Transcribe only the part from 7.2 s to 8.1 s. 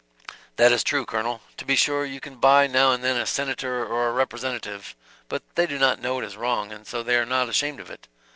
not ashamed of it.